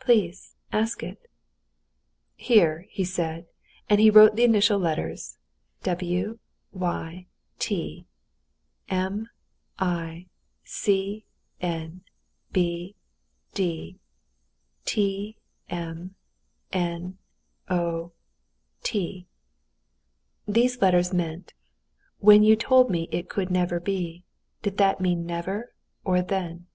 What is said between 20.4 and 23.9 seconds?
These letters meant, "When you told me it could never